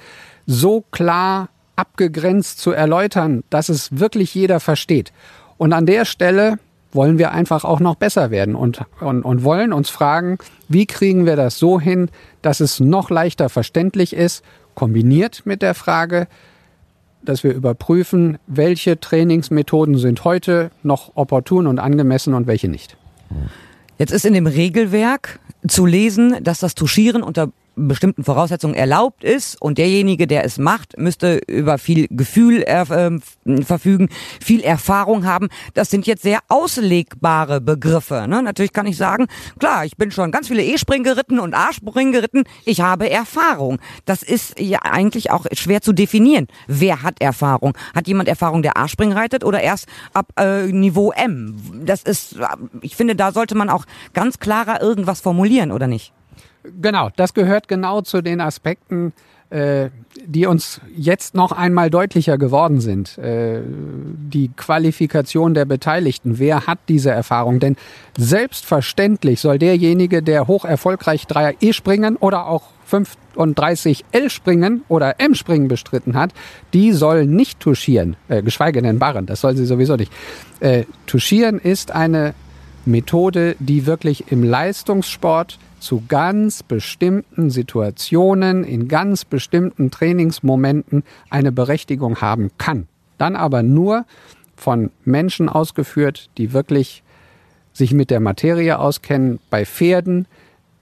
so 0.47 0.83
klar 0.89 1.49
abgegrenzt 1.75 2.59
zu 2.59 2.71
erläutern, 2.71 3.43
dass 3.51 3.69
es 3.69 3.99
wirklich 3.99 4.33
jeder 4.33 4.59
versteht. 4.59 5.13
Und 5.57 5.73
an 5.73 5.85
der 5.85 6.05
Stelle 6.05 6.57
wollen 6.91 7.19
wir 7.19 7.31
einfach 7.31 7.65
auch 7.65 7.79
noch 7.79 7.95
besser 7.95 8.31
werden 8.31 8.55
und, 8.55 8.81
und, 9.01 9.23
und 9.23 9.43
wollen 9.43 9.73
uns 9.73 9.89
fragen, 9.89 10.39
wie 10.69 10.87
kriegen 10.87 11.25
wir 11.25 11.35
das 11.35 11.59
so 11.59 11.79
hin, 11.79 12.09
dass 12.41 12.61
es 12.61 12.79
noch 12.79 13.09
leichter 13.11 13.49
verständlich 13.49 14.13
ist 14.13 14.43
kombiniert 14.75 15.45
mit 15.45 15.61
der 15.61 15.73
Frage, 15.73 16.27
dass 17.23 17.43
wir 17.43 17.53
überprüfen, 17.53 18.37
welche 18.47 18.99
Trainingsmethoden 18.99 19.97
sind 19.97 20.23
heute 20.23 20.71
noch 20.83 21.11
opportun 21.15 21.67
und 21.67 21.79
angemessen 21.79 22.33
und 22.33 22.47
welche 22.47 22.67
nicht. 22.67 22.97
Jetzt 23.97 24.11
ist 24.11 24.25
in 24.25 24.33
dem 24.33 24.47
Regelwerk 24.47 25.39
zu 25.67 25.85
lesen, 25.85 26.43
dass 26.43 26.59
das 26.59 26.75
Tuschieren 26.75 27.23
unter 27.23 27.49
bestimmten 27.75 28.23
Voraussetzungen 28.23 28.75
erlaubt 28.75 29.23
ist 29.23 29.61
und 29.61 29.77
derjenige, 29.77 30.27
der 30.27 30.45
es 30.45 30.57
macht, 30.57 30.97
müsste 30.97 31.41
über 31.47 31.77
viel 31.77 32.07
Gefühl 32.09 32.63
äh, 32.63 32.85
verfügen, 33.63 34.09
viel 34.41 34.61
Erfahrung 34.61 35.25
haben. 35.25 35.49
Das 35.73 35.89
sind 35.89 36.07
jetzt 36.07 36.23
sehr 36.23 36.39
auslegbare 36.47 37.61
Begriffe. 37.61 38.25
Ne? 38.27 38.41
Natürlich 38.43 38.73
kann 38.73 38.87
ich 38.87 38.97
sagen, 38.97 39.27
klar, 39.59 39.85
ich 39.85 39.97
bin 39.97 40.11
schon 40.11 40.31
ganz 40.31 40.47
viele 40.47 40.63
E-Spring 40.63 41.03
geritten 41.03 41.39
und 41.39 41.53
A-Spring 41.53 42.11
geritten. 42.11 42.43
Ich 42.65 42.81
habe 42.81 43.09
Erfahrung. 43.09 43.79
Das 44.05 44.23
ist 44.23 44.59
ja 44.59 44.79
eigentlich 44.83 45.31
auch 45.31 45.45
schwer 45.53 45.81
zu 45.81 45.93
definieren. 45.93 46.47
Wer 46.67 47.03
hat 47.03 47.21
Erfahrung? 47.21 47.77
Hat 47.93 48.07
jemand 48.07 48.29
Erfahrung, 48.29 48.61
der 48.61 48.77
A-Spring 48.77 49.13
reitet 49.13 49.43
oder 49.43 49.61
erst 49.61 49.87
ab 50.13 50.31
äh, 50.39 50.67
Niveau 50.67 51.11
M? 51.11 51.55
Das 51.85 52.03
ist, 52.03 52.37
ich 52.81 52.95
finde, 52.95 53.15
da 53.15 53.31
sollte 53.31 53.55
man 53.55 53.69
auch 53.69 53.85
ganz 54.13 54.39
klarer 54.39 54.81
irgendwas 54.81 55.21
formulieren, 55.21 55.71
oder 55.71 55.87
nicht? 55.87 56.13
Genau, 56.81 57.09
das 57.15 57.33
gehört 57.33 57.67
genau 57.67 58.01
zu 58.01 58.21
den 58.21 58.41
Aspekten, 58.41 59.13
äh, 59.49 59.89
die 60.25 60.47
uns 60.47 60.81
jetzt 60.95 61.35
noch 61.35 61.51
einmal 61.51 61.89
deutlicher 61.89 62.37
geworden 62.37 62.81
sind. 62.81 63.17
Äh, 63.17 63.61
die 63.63 64.49
Qualifikation 64.49 65.53
der 65.53 65.65
Beteiligten. 65.65 66.39
Wer 66.39 66.67
hat 66.67 66.79
diese 66.89 67.11
Erfahrung? 67.11 67.59
Denn 67.59 67.75
selbstverständlich 68.17 69.39
soll 69.39 69.59
derjenige, 69.59 70.23
der 70.23 70.47
hoch 70.47 70.65
erfolgreich 70.65 71.27
3 71.27 71.57
E-Springen 71.61 72.15
oder 72.15 72.47
auch 72.47 72.63
35 72.85 74.05
L-Springen 74.11 74.83
oder 74.87 75.19
M-Springen 75.19 75.67
bestritten 75.67 76.15
hat, 76.15 76.31
die 76.73 76.91
soll 76.91 77.25
nicht 77.25 77.59
touchieren, 77.59 78.15
äh, 78.29 78.41
geschweige 78.41 78.81
denn 78.81 78.99
barren. 78.99 79.25
Das 79.25 79.41
soll 79.41 79.55
sie 79.55 79.65
sowieso 79.65 79.95
nicht. 79.95 80.11
Äh, 80.59 80.85
touchieren 81.05 81.59
ist 81.59 81.91
eine 81.91 82.33
Methode, 82.85 83.55
die 83.59 83.85
wirklich 83.85 84.31
im 84.31 84.43
Leistungssport 84.43 85.59
zu 85.79 86.03
ganz 86.07 86.63
bestimmten 86.63 87.49
Situationen, 87.49 88.63
in 88.63 88.87
ganz 88.87 89.25
bestimmten 89.25 89.91
Trainingsmomenten 89.91 91.03
eine 91.29 91.51
Berechtigung 91.51 92.21
haben 92.21 92.51
kann. 92.57 92.87
Dann 93.17 93.35
aber 93.35 93.63
nur 93.63 94.05
von 94.55 94.91
Menschen 95.03 95.49
ausgeführt, 95.49 96.29
die 96.37 96.53
wirklich 96.53 97.03
sich 97.73 97.93
mit 97.93 98.09
der 98.09 98.19
Materie 98.19 98.79
auskennen, 98.79 99.39
bei 99.49 99.65
Pferden, 99.65 100.27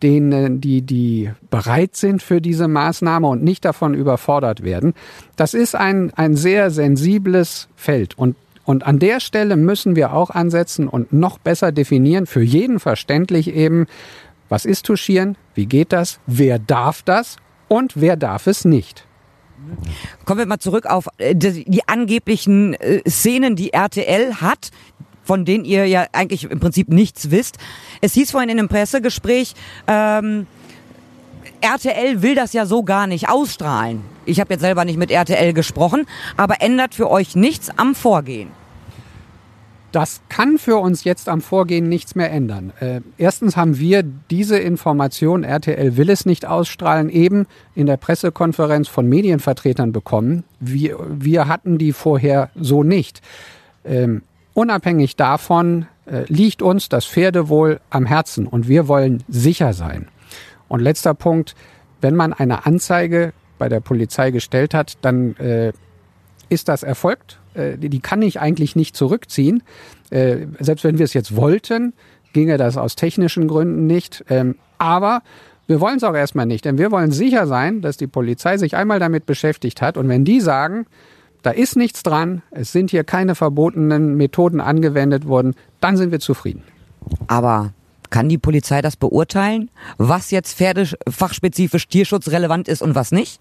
denen, 0.03 0.61
die, 0.61 0.81
die 0.81 1.31
bereit 1.49 1.95
sind 1.95 2.21
für 2.21 2.41
diese 2.41 2.67
Maßnahme 2.67 3.27
und 3.27 3.43
nicht 3.43 3.65
davon 3.65 3.93
überfordert 3.93 4.63
werden. 4.63 4.93
Das 5.37 5.53
ist 5.53 5.75
ein, 5.75 6.11
ein 6.15 6.35
sehr 6.35 6.69
sensibles 6.71 7.69
Feld 7.75 8.17
und 8.17 8.35
und 8.65 8.85
an 8.85 8.97
der 8.97 9.19
Stelle 9.19 9.57
müssen 9.57 9.97
wir 9.97 10.13
auch 10.13 10.29
ansetzen 10.29 10.87
und 10.87 11.11
noch 11.11 11.37
besser 11.37 11.73
definieren, 11.73 12.25
für 12.25 12.41
jeden 12.41 12.79
verständlich 12.79 13.53
eben, 13.53 13.87
was 14.49 14.65
ist 14.65 14.85
Touchieren? 14.85 15.37
Wie 15.55 15.65
geht 15.65 15.93
das? 15.93 16.19
Wer 16.27 16.59
darf 16.59 17.01
das? 17.03 17.37
Und 17.67 17.99
wer 17.99 18.15
darf 18.15 18.47
es 18.47 18.65
nicht? 18.65 19.07
Kommen 20.25 20.39
wir 20.39 20.45
mal 20.45 20.59
zurück 20.59 20.85
auf 20.85 21.07
äh, 21.17 21.35
die 21.35 21.87
angeblichen 21.87 22.73
äh, 22.73 23.01
Szenen, 23.09 23.55
die 23.55 23.71
RTL 23.71 24.35
hat, 24.35 24.71
von 25.23 25.45
denen 25.45 25.63
ihr 25.63 25.87
ja 25.87 26.05
eigentlich 26.11 26.43
im 26.43 26.59
Prinzip 26.59 26.89
nichts 26.89 27.31
wisst. 27.31 27.57
Es 28.01 28.13
hieß 28.13 28.31
vorhin 28.31 28.49
in 28.49 28.59
einem 28.59 28.67
Pressegespräch, 28.67 29.53
ähm, 29.87 30.47
RTL 31.61 32.21
will 32.21 32.35
das 32.35 32.51
ja 32.53 32.65
so 32.65 32.83
gar 32.83 33.07
nicht 33.07 33.29
ausstrahlen. 33.29 34.03
Ich 34.25 34.39
habe 34.39 34.53
jetzt 34.53 34.61
selber 34.61 34.85
nicht 34.85 34.97
mit 34.97 35.11
RTL 35.11 35.53
gesprochen, 35.53 36.05
aber 36.35 36.61
ändert 36.61 36.93
für 36.93 37.09
euch 37.09 37.35
nichts 37.35 37.69
am 37.77 37.95
Vorgehen. 37.95 38.49
Das 39.93 40.21
kann 40.27 40.57
für 40.57 40.77
uns 40.77 41.03
jetzt 41.03 41.29
am 41.29 41.39
Vorgehen 41.39 41.87
nichts 41.87 42.15
mehr 42.15 42.31
ändern. 42.31 42.73
Äh, 42.79 43.01
erstens 43.19 43.55
haben 43.55 43.77
wir 43.77 44.01
diese 44.01 44.57
Information, 44.57 45.43
RTL 45.43 45.97
will 45.97 46.09
es 46.09 46.25
nicht 46.25 46.47
ausstrahlen, 46.47 47.09
eben 47.09 47.45
in 47.75 47.85
der 47.85 47.97
Pressekonferenz 47.97 48.87
von 48.87 49.07
Medienvertretern 49.07 49.91
bekommen. 49.91 50.45
Wir, 50.59 50.97
wir 51.07 51.47
hatten 51.47 51.77
die 51.77 51.93
vorher 51.93 52.49
so 52.55 52.81
nicht. 52.81 53.21
Ähm, 53.85 54.23
unabhängig 54.55 55.15
davon 55.15 55.85
äh, 56.07 56.23
liegt 56.27 56.63
uns 56.63 56.89
das 56.89 57.05
Pferdewohl 57.05 57.79
am 57.91 58.07
Herzen 58.07 58.47
und 58.47 58.67
wir 58.67 58.87
wollen 58.87 59.23
sicher 59.27 59.73
sein. 59.73 60.07
Und 60.69 60.79
letzter 60.79 61.13
Punkt, 61.13 61.53
wenn 62.01 62.15
man 62.15 62.33
eine 62.33 62.65
Anzeige 62.65 63.31
bei 63.59 63.69
der 63.69 63.79
Polizei 63.79 64.31
gestellt 64.31 64.73
hat, 64.73 64.97
dann 65.03 65.35
äh, 65.37 65.71
ist 66.49 66.67
das 66.67 66.81
erfolgt 66.81 67.37
äh, 67.53 67.77
die 67.77 67.99
kann 67.99 68.21
ich 68.21 68.39
eigentlich 68.39 68.75
nicht 68.75 68.95
zurückziehen. 68.95 69.63
Äh, 70.09 70.47
selbst 70.59 70.83
wenn 70.83 70.97
wir 70.97 71.05
es 71.05 71.13
jetzt 71.13 71.35
wollten, 71.35 71.93
ginge 72.33 72.57
das 72.57 72.77
aus 72.77 72.95
technischen 72.95 73.47
Gründen 73.47 73.87
nicht. 73.87 74.25
Ähm, 74.29 74.55
aber 74.77 75.21
wir 75.67 75.79
wollen 75.79 75.97
es 75.97 76.03
auch 76.03 76.15
erstmal 76.15 76.45
nicht, 76.45 76.65
denn 76.65 76.77
wir 76.77 76.91
wollen 76.91 77.11
sicher 77.11 77.47
sein, 77.47 77.81
dass 77.81 77.97
die 77.97 78.07
Polizei 78.07 78.57
sich 78.57 78.75
einmal 78.75 78.99
damit 78.99 79.25
beschäftigt 79.25 79.81
hat. 79.81 79.97
Und 79.97 80.09
wenn 80.09 80.25
die 80.25 80.41
sagen, 80.41 80.85
da 81.41 81.51
ist 81.51 81.75
nichts 81.75 82.03
dran, 82.03 82.41
es 82.51 82.71
sind 82.71 82.91
hier 82.91 83.03
keine 83.03 83.35
verbotenen 83.35 84.15
Methoden 84.15 84.59
angewendet 84.59 85.27
worden, 85.27 85.55
dann 85.79 85.97
sind 85.97 86.11
wir 86.11 86.19
zufrieden. 86.19 86.63
Aber 87.27 87.73
kann 88.09 88.29
die 88.29 88.37
Polizei 88.37 88.81
das 88.81 88.95
beurteilen, 88.95 89.71
was 89.97 90.31
jetzt 90.31 90.57
pferdefachspezifisch 90.57 91.87
tierschutzrelevant 91.87 92.67
ist 92.67 92.81
und 92.81 92.93
was 92.95 93.11
nicht? 93.11 93.39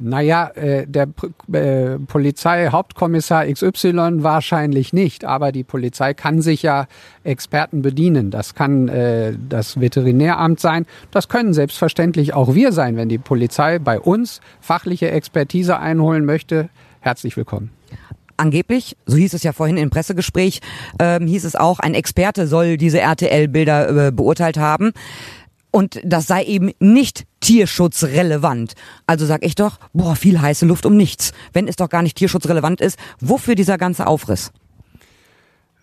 Naja, 0.00 0.50
äh, 0.56 0.86
der 0.88 1.06
äh, 1.52 1.98
Polizeihauptkommissar 2.00 3.46
XY 3.46 4.24
wahrscheinlich 4.24 4.92
nicht, 4.92 5.24
aber 5.24 5.52
die 5.52 5.62
Polizei 5.62 6.14
kann 6.14 6.42
sich 6.42 6.62
ja 6.62 6.86
Experten 7.22 7.80
bedienen. 7.80 8.32
Das 8.32 8.56
kann 8.56 8.88
äh, 8.88 9.34
das 9.48 9.80
Veterinäramt 9.80 10.58
sein, 10.58 10.86
das 11.12 11.28
können 11.28 11.54
selbstverständlich 11.54 12.34
auch 12.34 12.54
wir 12.54 12.72
sein, 12.72 12.96
wenn 12.96 13.08
die 13.08 13.18
Polizei 13.18 13.78
bei 13.78 14.00
uns 14.00 14.40
fachliche 14.60 15.12
Expertise 15.12 15.78
einholen 15.78 16.24
möchte. 16.24 16.70
Herzlich 17.00 17.36
willkommen. 17.36 17.70
Angeblich, 18.36 18.96
so 19.06 19.16
hieß 19.16 19.32
es 19.34 19.44
ja 19.44 19.52
vorhin 19.52 19.76
im 19.76 19.90
Pressegespräch, 19.90 20.60
ähm, 20.98 21.28
hieß 21.28 21.44
es 21.44 21.54
auch, 21.54 21.78
ein 21.78 21.94
Experte 21.94 22.48
soll 22.48 22.78
diese 22.78 22.98
RTL-Bilder 22.98 24.08
äh, 24.08 24.10
beurteilt 24.10 24.58
haben. 24.58 24.92
Und 25.74 26.00
das 26.04 26.28
sei 26.28 26.44
eben 26.44 26.70
nicht 26.78 27.24
tierschutzrelevant. 27.40 28.74
Also 29.08 29.26
sag 29.26 29.44
ich 29.44 29.56
doch, 29.56 29.80
boah, 29.92 30.14
viel 30.14 30.40
heiße 30.40 30.66
Luft 30.66 30.86
um 30.86 30.96
nichts. 30.96 31.32
Wenn 31.52 31.66
es 31.66 31.74
doch 31.74 31.88
gar 31.88 32.02
nicht 32.02 32.16
tierschutzrelevant 32.16 32.80
ist, 32.80 32.96
wofür 33.18 33.56
dieser 33.56 33.76
ganze 33.76 34.06
Aufriss? 34.06 34.52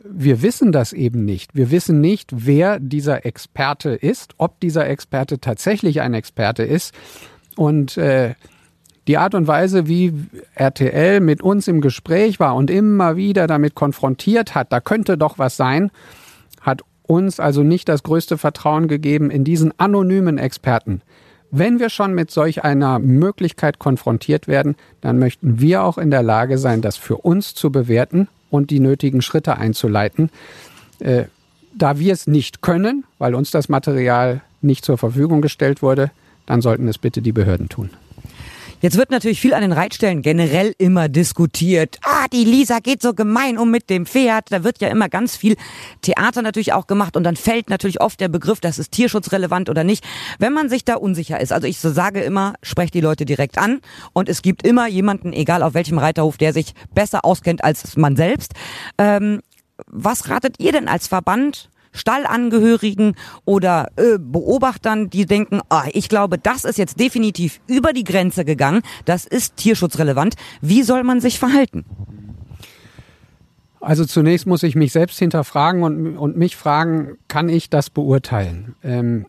Wir 0.01 0.41
wissen 0.41 0.71
das 0.71 0.93
eben 0.93 1.25
nicht. 1.25 1.55
Wir 1.55 1.71
wissen 1.71 1.99
nicht, 1.99 2.29
wer 2.31 2.79
dieser 2.79 3.25
Experte 3.25 3.89
ist, 3.89 4.33
ob 4.37 4.61
dieser 4.61 4.87
Experte 4.87 5.41
tatsächlich 5.41 5.99
ein 5.99 6.13
Experte 6.13 6.63
ist. 6.63 6.93
Und 7.57 7.97
äh, 7.97 8.35
die 9.09 9.17
Art 9.17 9.35
und 9.35 9.45
Weise, 9.45 9.89
wie 9.89 10.13
RTL 10.55 11.19
mit 11.19 11.41
uns 11.41 11.67
im 11.67 11.81
Gespräch 11.81 12.39
war 12.39 12.55
und 12.55 12.69
immer 12.69 13.17
wieder 13.17 13.45
damit 13.45 13.75
konfrontiert 13.75 14.55
hat, 14.55 14.71
da 14.71 14.79
könnte 14.79 15.17
doch 15.17 15.37
was 15.37 15.57
sein, 15.57 15.91
uns 17.11 17.41
also 17.41 17.61
nicht 17.61 17.89
das 17.89 18.03
größte 18.03 18.37
Vertrauen 18.37 18.87
gegeben 18.87 19.31
in 19.31 19.43
diesen 19.43 19.77
anonymen 19.77 20.37
Experten. 20.37 21.01
Wenn 21.51 21.77
wir 21.77 21.89
schon 21.89 22.13
mit 22.13 22.31
solch 22.31 22.63
einer 22.63 22.99
Möglichkeit 22.99 23.79
konfrontiert 23.79 24.47
werden, 24.47 24.75
dann 25.01 25.19
möchten 25.19 25.59
wir 25.59 25.83
auch 25.83 25.97
in 25.97 26.09
der 26.09 26.23
Lage 26.23 26.57
sein, 26.57 26.81
das 26.81 26.95
für 26.95 27.17
uns 27.17 27.53
zu 27.53 27.69
bewerten 27.69 28.29
und 28.49 28.69
die 28.69 28.79
nötigen 28.79 29.21
Schritte 29.21 29.57
einzuleiten. 29.57 30.29
Äh, 30.99 31.25
da 31.75 31.99
wir 31.99 32.13
es 32.13 32.27
nicht 32.27 32.61
können, 32.61 33.03
weil 33.17 33.35
uns 33.35 33.51
das 33.51 33.67
Material 33.67 34.41
nicht 34.61 34.85
zur 34.85 34.97
Verfügung 34.97 35.41
gestellt 35.41 35.81
wurde, 35.81 36.11
dann 36.45 36.61
sollten 36.61 36.87
es 36.87 36.97
bitte 36.97 37.21
die 37.21 37.33
Behörden 37.33 37.67
tun. 37.67 37.89
Jetzt 38.81 38.97
wird 38.97 39.11
natürlich 39.11 39.39
viel 39.39 39.53
an 39.53 39.61
den 39.61 39.73
Reitstellen 39.73 40.23
generell 40.23 40.73
immer 40.79 41.07
diskutiert. 41.07 41.99
Ah, 42.03 42.25
die 42.33 42.43
Lisa 42.43 42.79
geht 42.79 43.03
so 43.03 43.13
gemein 43.13 43.59
um 43.59 43.69
mit 43.69 43.91
dem 43.91 44.07
Pferd. 44.07 44.51
Da 44.51 44.63
wird 44.63 44.81
ja 44.81 44.87
immer 44.87 45.07
ganz 45.07 45.35
viel 45.35 45.55
Theater 46.01 46.41
natürlich 46.41 46.73
auch 46.73 46.87
gemacht 46.87 47.15
und 47.15 47.23
dann 47.23 47.35
fällt 47.35 47.69
natürlich 47.69 48.01
oft 48.01 48.19
der 48.19 48.27
Begriff, 48.27 48.59
das 48.59 48.79
ist 48.79 48.91
tierschutzrelevant 48.91 49.69
oder 49.69 49.83
nicht. 49.83 50.03
Wenn 50.39 50.53
man 50.53 50.67
sich 50.67 50.83
da 50.83 50.95
unsicher 50.95 51.39
ist, 51.39 51.53
also 51.53 51.67
ich 51.67 51.77
sage 51.77 52.21
immer, 52.21 52.55
sprecht 52.63 52.95
die 52.95 53.01
Leute 53.01 53.25
direkt 53.25 53.59
an 53.59 53.81
und 54.13 54.29
es 54.29 54.41
gibt 54.41 54.65
immer 54.65 54.87
jemanden, 54.87 55.31
egal 55.31 55.61
auf 55.61 55.75
welchem 55.75 55.99
Reiterhof, 55.99 56.37
der 56.37 56.51
sich 56.51 56.73
besser 56.95 57.23
auskennt 57.23 57.63
als 57.63 57.95
man 57.97 58.15
selbst. 58.15 58.53
Ähm, 58.97 59.41
was 59.85 60.29
ratet 60.29 60.55
ihr 60.59 60.71
denn 60.71 60.87
als 60.87 61.07
Verband? 61.07 61.69
Stallangehörigen 61.91 63.15
oder 63.45 63.89
äh, 63.95 64.17
Beobachtern, 64.19 65.09
die 65.09 65.25
denken, 65.25 65.61
ah, 65.69 65.85
ich 65.93 66.09
glaube, 66.09 66.37
das 66.37 66.65
ist 66.65 66.77
jetzt 66.77 66.99
definitiv 66.99 67.59
über 67.67 67.93
die 67.93 68.03
Grenze 68.03 68.45
gegangen, 68.45 68.81
das 69.05 69.25
ist 69.25 69.57
tierschutzrelevant. 69.57 70.35
Wie 70.61 70.83
soll 70.83 71.03
man 71.03 71.21
sich 71.21 71.39
verhalten? 71.39 71.85
Also 73.79 74.05
zunächst 74.05 74.45
muss 74.45 74.61
ich 74.61 74.75
mich 74.75 74.91
selbst 74.91 75.17
hinterfragen 75.17 75.83
und, 75.83 76.17
und 76.17 76.37
mich 76.37 76.55
fragen, 76.55 77.17
kann 77.27 77.49
ich 77.49 77.69
das 77.69 77.89
beurteilen? 77.89 78.75
Ähm, 78.83 79.25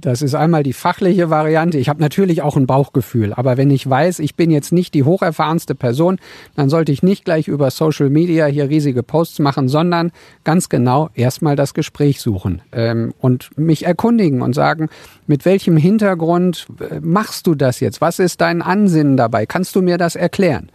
Das 0.00 0.22
ist 0.22 0.34
einmal 0.34 0.62
die 0.62 0.72
fachliche 0.72 1.28
Variante. 1.28 1.78
Ich 1.78 1.88
habe 1.88 2.00
natürlich 2.00 2.42
auch 2.42 2.56
ein 2.56 2.66
Bauchgefühl, 2.66 3.34
aber 3.34 3.56
wenn 3.56 3.70
ich 3.70 3.88
weiß, 3.88 4.18
ich 4.20 4.34
bin 4.34 4.50
jetzt 4.50 4.72
nicht 4.72 4.94
die 4.94 5.04
hocherfahrenste 5.04 5.74
Person, 5.74 6.18
dann 6.56 6.70
sollte 6.70 6.90
ich 6.90 7.02
nicht 7.02 7.24
gleich 7.24 7.48
über 7.48 7.70
Social 7.70 8.08
Media 8.08 8.46
hier 8.46 8.70
riesige 8.70 9.02
Posts 9.02 9.40
machen, 9.40 9.68
sondern 9.68 10.12
ganz 10.42 10.68
genau 10.68 11.10
erstmal 11.14 11.54
das 11.54 11.74
Gespräch 11.74 12.20
suchen 12.20 12.62
ähm, 12.72 13.12
und 13.20 13.50
mich 13.58 13.84
erkundigen 13.84 14.40
und 14.40 14.54
sagen, 14.54 14.88
mit 15.26 15.44
welchem 15.44 15.76
Hintergrund 15.76 16.66
äh, 16.80 17.00
machst 17.00 17.46
du 17.46 17.54
das 17.54 17.80
jetzt? 17.80 18.00
Was 18.00 18.18
ist 18.18 18.40
dein 18.40 18.62
Ansinnen 18.62 19.16
dabei? 19.16 19.44
Kannst 19.44 19.76
du 19.76 19.82
mir 19.82 19.98
das 19.98 20.16
erklären? 20.16 20.70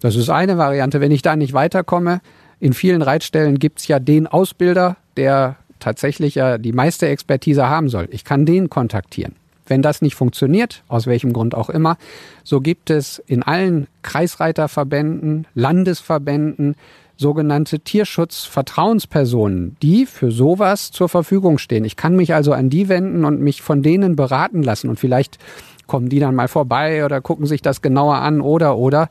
Das 0.00 0.16
ist 0.16 0.30
eine 0.30 0.56
Variante. 0.56 1.00
Wenn 1.00 1.12
ich 1.12 1.22
da 1.22 1.36
nicht 1.36 1.52
weiterkomme, 1.52 2.20
in 2.58 2.72
vielen 2.72 3.02
Reitstellen 3.02 3.58
gibt's 3.58 3.86
ja 3.86 3.98
den 3.98 4.26
Ausbilder, 4.26 4.96
der 5.16 5.56
tatsächlich 5.80 6.36
ja 6.36 6.58
die 6.58 6.72
meiste 6.72 7.08
Expertise 7.08 7.68
haben 7.68 7.88
soll. 7.88 8.08
Ich 8.10 8.24
kann 8.24 8.46
den 8.46 8.70
kontaktieren. 8.70 9.34
Wenn 9.66 9.82
das 9.82 10.00
nicht 10.00 10.14
funktioniert, 10.14 10.84
aus 10.86 11.06
welchem 11.06 11.32
Grund 11.32 11.54
auch 11.54 11.70
immer, 11.70 11.96
so 12.44 12.60
gibt 12.60 12.90
es 12.90 13.18
in 13.26 13.42
allen 13.42 13.88
Kreisreiterverbänden, 14.02 15.46
Landesverbänden 15.54 16.76
sogenannte 17.16 17.80
Tierschutzvertrauenspersonen, 17.80 19.76
die 19.82 20.06
für 20.06 20.30
sowas 20.30 20.90
zur 20.90 21.08
Verfügung 21.08 21.58
stehen. 21.58 21.84
Ich 21.84 21.96
kann 21.96 22.14
mich 22.14 22.34
also 22.34 22.52
an 22.52 22.70
die 22.70 22.88
wenden 22.88 23.24
und 23.24 23.40
mich 23.40 23.62
von 23.62 23.82
denen 23.82 24.16
beraten 24.16 24.62
lassen 24.62 24.90
und 24.90 25.00
vielleicht 25.00 25.38
kommen 25.86 26.08
die 26.08 26.20
dann 26.20 26.34
mal 26.34 26.48
vorbei 26.48 27.04
oder 27.04 27.20
gucken 27.20 27.46
sich 27.46 27.62
das 27.62 27.80
genauer 27.80 28.16
an 28.16 28.40
oder 28.40 28.76
oder. 28.76 29.08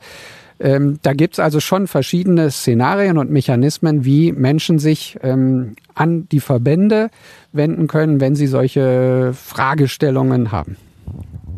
Ähm, 0.58 0.98
da 1.02 1.12
gibt's 1.12 1.38
also 1.38 1.60
schon 1.60 1.86
verschiedene 1.86 2.50
Szenarien 2.50 3.18
und 3.18 3.30
Mechanismen, 3.30 4.04
wie 4.04 4.32
Menschen 4.32 4.78
sich 4.78 5.18
ähm, 5.22 5.76
an 5.94 6.28
die 6.30 6.40
Verbände 6.40 7.10
wenden 7.52 7.86
können, 7.86 8.20
wenn 8.20 8.34
sie 8.34 8.46
solche 8.46 9.32
Fragestellungen 9.34 10.52
haben. 10.52 10.76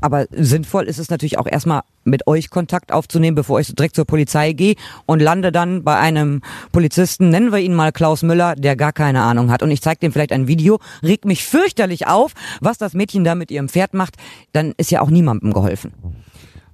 Aber 0.00 0.26
sinnvoll 0.30 0.84
ist 0.84 0.98
es 0.98 1.10
natürlich 1.10 1.38
auch 1.38 1.46
erstmal 1.46 1.82
mit 2.04 2.26
euch 2.26 2.50
Kontakt 2.50 2.92
aufzunehmen, 2.92 3.34
bevor 3.34 3.60
ich 3.60 3.74
direkt 3.74 3.96
zur 3.96 4.04
Polizei 4.04 4.52
gehe 4.52 4.76
und 5.06 5.20
lande 5.20 5.52
dann 5.52 5.82
bei 5.82 5.96
einem 5.96 6.42
Polizisten, 6.72 7.30
nennen 7.30 7.52
wir 7.52 7.58
ihn 7.58 7.74
mal 7.74 7.92
Klaus 7.92 8.22
Müller, 8.22 8.54
der 8.54 8.76
gar 8.76 8.92
keine 8.92 9.22
Ahnung 9.22 9.50
hat. 9.50 9.62
Und 9.62 9.70
ich 9.70 9.82
zeige 9.82 10.00
dem 10.00 10.12
vielleicht 10.12 10.32
ein 10.32 10.46
Video, 10.46 10.78
regt 11.02 11.24
mich 11.24 11.44
fürchterlich 11.44 12.06
auf, 12.06 12.32
was 12.60 12.78
das 12.78 12.94
Mädchen 12.94 13.24
da 13.24 13.34
mit 13.34 13.50
ihrem 13.50 13.68
Pferd 13.68 13.94
macht, 13.94 14.16
dann 14.52 14.72
ist 14.76 14.90
ja 14.90 15.00
auch 15.00 15.10
niemandem 15.10 15.52
geholfen. 15.52 15.92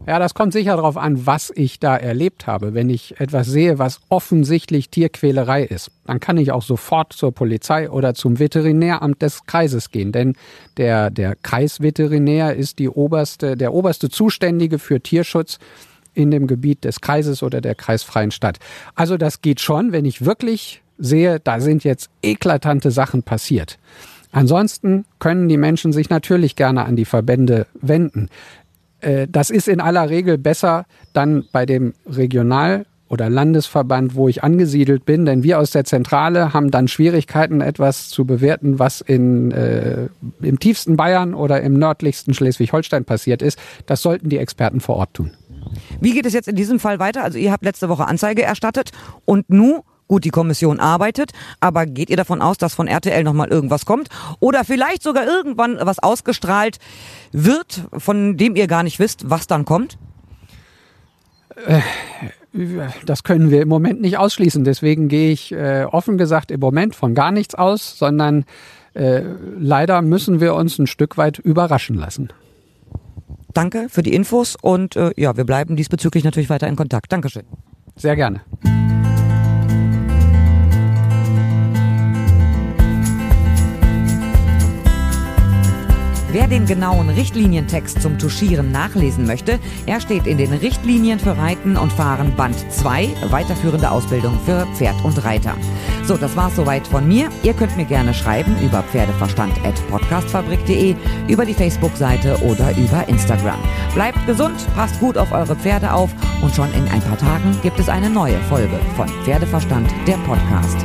Ja, 0.06 0.18
das 0.18 0.34
kommt 0.34 0.52
sicher 0.52 0.76
darauf 0.76 0.98
an, 0.98 1.26
was 1.26 1.50
ich 1.54 1.80
da 1.80 1.96
erlebt 1.96 2.46
habe. 2.46 2.74
Wenn 2.74 2.90
ich 2.90 3.18
etwas 3.20 3.46
sehe, 3.46 3.78
was 3.78 4.00
offensichtlich 4.10 4.90
Tierquälerei 4.90 5.64
ist, 5.64 5.90
dann 6.04 6.20
kann 6.20 6.36
ich 6.36 6.52
auch 6.52 6.62
sofort 6.62 7.14
zur 7.14 7.32
Polizei 7.32 7.88
oder 7.88 8.12
zum 8.12 8.38
Veterinäramt 8.38 9.22
des 9.22 9.46
Kreises 9.46 9.90
gehen. 9.90 10.12
Denn 10.12 10.34
der, 10.76 11.10
der 11.10 11.36
Kreisveterinär 11.36 12.54
ist 12.54 12.78
die 12.80 12.90
oberste, 12.90 13.56
der 13.56 13.72
oberste 13.72 14.10
Zuständige 14.10 14.78
für 14.78 15.00
Tierschutz 15.00 15.58
in 16.12 16.30
dem 16.30 16.46
Gebiet 16.46 16.84
des 16.84 17.00
Kreises 17.00 17.42
oder 17.42 17.62
der 17.62 17.74
kreisfreien 17.74 18.30
Stadt. 18.30 18.58
Also 18.94 19.16
das 19.16 19.40
geht 19.40 19.60
schon, 19.60 19.92
wenn 19.92 20.04
ich 20.04 20.26
wirklich 20.26 20.82
sehe, 20.98 21.40
da 21.40 21.60
sind 21.60 21.82
jetzt 21.82 22.10
eklatante 22.22 22.90
Sachen 22.90 23.22
passiert. 23.22 23.78
Ansonsten 24.32 25.04
können 25.20 25.48
die 25.48 25.56
Menschen 25.56 25.92
sich 25.92 26.10
natürlich 26.10 26.56
gerne 26.56 26.84
an 26.84 26.96
die 26.96 27.04
Verbände 27.04 27.66
wenden. 27.80 28.28
Äh, 29.04 29.28
das 29.30 29.50
ist 29.50 29.68
in 29.68 29.80
aller 29.80 30.08
Regel 30.10 30.38
besser 30.38 30.86
dann 31.12 31.44
bei 31.52 31.66
dem 31.66 31.94
Regional- 32.06 32.86
oder 33.08 33.28
Landesverband, 33.28 34.16
wo 34.16 34.28
ich 34.28 34.42
angesiedelt 34.42 35.04
bin, 35.04 35.26
denn 35.26 35.42
wir 35.42 35.58
aus 35.60 35.70
der 35.70 35.84
Zentrale 35.84 36.52
haben 36.52 36.70
dann 36.70 36.88
Schwierigkeiten, 36.88 37.60
etwas 37.60 38.08
zu 38.08 38.24
bewerten, 38.24 38.78
was 38.78 39.02
in, 39.02 39.52
äh, 39.52 40.08
im 40.40 40.58
tiefsten 40.58 40.96
Bayern 40.96 41.34
oder 41.34 41.60
im 41.60 41.74
nördlichsten 41.74 42.34
Schleswig-Holstein 42.34 43.04
passiert 43.04 43.42
ist. 43.42 43.58
Das 43.86 44.02
sollten 44.02 44.30
die 44.30 44.38
Experten 44.38 44.80
vor 44.80 44.96
Ort 44.96 45.14
tun. 45.14 45.30
Wie 46.00 46.12
geht 46.12 46.26
es 46.26 46.32
jetzt 46.32 46.48
in 46.48 46.56
diesem 46.56 46.80
Fall 46.80 46.98
weiter? 46.98 47.22
Also 47.22 47.38
ihr 47.38 47.52
habt 47.52 47.64
letzte 47.64 47.88
Woche 47.88 48.06
Anzeige 48.06 48.42
erstattet 48.42 48.90
und 49.24 49.48
nun 49.48 49.82
Gut, 50.06 50.24
die 50.24 50.30
Kommission 50.30 50.80
arbeitet, 50.80 51.32
aber 51.60 51.86
geht 51.86 52.10
ihr 52.10 52.16
davon 52.16 52.42
aus, 52.42 52.58
dass 52.58 52.74
von 52.74 52.86
RTL 52.86 53.24
nochmal 53.24 53.48
irgendwas 53.48 53.86
kommt? 53.86 54.08
Oder 54.38 54.64
vielleicht 54.64 55.02
sogar 55.02 55.26
irgendwann 55.26 55.78
was 55.80 55.98
ausgestrahlt 55.98 56.78
wird, 57.32 57.88
von 57.96 58.36
dem 58.36 58.54
ihr 58.54 58.66
gar 58.66 58.82
nicht 58.82 58.98
wisst, 58.98 59.30
was 59.30 59.46
dann 59.46 59.64
kommt? 59.64 59.98
Äh, 61.66 61.80
das 63.04 63.24
können 63.24 63.50
wir 63.50 63.62
im 63.62 63.68
Moment 63.68 64.00
nicht 64.00 64.18
ausschließen. 64.18 64.64
Deswegen 64.64 65.08
gehe 65.08 65.32
ich 65.32 65.52
äh, 65.52 65.86
offen 65.90 66.18
gesagt 66.18 66.50
im 66.50 66.60
Moment 66.60 66.94
von 66.94 67.14
gar 67.14 67.32
nichts 67.32 67.54
aus, 67.54 67.98
sondern 67.98 68.44
äh, 68.94 69.22
leider 69.58 70.02
müssen 70.02 70.40
wir 70.40 70.54
uns 70.54 70.78
ein 70.78 70.86
Stück 70.86 71.16
weit 71.16 71.38
überraschen 71.38 71.96
lassen. 71.96 72.28
Danke 73.52 73.88
für 73.88 74.02
die 74.02 74.14
Infos 74.14 74.56
und 74.60 74.96
äh, 74.96 75.12
ja, 75.16 75.36
wir 75.36 75.44
bleiben 75.44 75.76
diesbezüglich 75.76 76.24
natürlich 76.24 76.50
weiter 76.50 76.68
in 76.68 76.76
Kontakt. 76.76 77.12
Dankeschön. 77.12 77.44
Sehr 77.96 78.16
gerne. 78.16 78.40
Wer 86.34 86.48
den 86.48 86.66
genauen 86.66 87.08
Richtlinientext 87.10 88.02
zum 88.02 88.18
Tuschieren 88.18 88.72
nachlesen 88.72 89.24
möchte, 89.24 89.60
er 89.86 90.00
steht 90.00 90.26
in 90.26 90.36
den 90.36 90.52
Richtlinien 90.52 91.20
für 91.20 91.38
Reiten 91.38 91.76
und 91.76 91.92
Fahren 91.92 92.34
Band 92.34 92.56
2, 92.72 93.08
weiterführende 93.30 93.88
Ausbildung 93.88 94.36
für 94.44 94.66
Pferd 94.74 94.96
und 95.04 95.24
Reiter. 95.24 95.56
So, 96.02 96.16
das 96.16 96.34
war's 96.34 96.56
soweit 96.56 96.88
von 96.88 97.06
mir. 97.06 97.28
Ihr 97.44 97.54
könnt 97.54 97.76
mir 97.76 97.84
gerne 97.84 98.12
schreiben 98.12 98.56
über 98.60 98.82
pferdeverstand.podcastfabrik.de, 98.82 100.96
über 101.28 101.46
die 101.46 101.54
Facebook-Seite 101.54 102.42
oder 102.42 102.76
über 102.76 103.08
Instagram. 103.08 103.60
Bleibt 103.94 104.26
gesund, 104.26 104.56
passt 104.74 104.98
gut 104.98 105.16
auf 105.16 105.30
eure 105.30 105.54
Pferde 105.54 105.92
auf 105.92 106.10
und 106.42 106.52
schon 106.52 106.74
in 106.74 106.88
ein 106.88 107.02
paar 107.02 107.18
Tagen 107.18 107.56
gibt 107.62 107.78
es 107.78 107.88
eine 107.88 108.10
neue 108.10 108.40
Folge 108.48 108.80
von 108.96 109.06
Pferdeverstand, 109.24 109.88
der 110.08 110.16
Podcast. 110.26 110.84